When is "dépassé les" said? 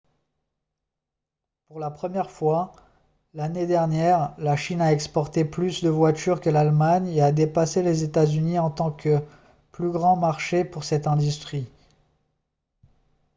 7.31-8.03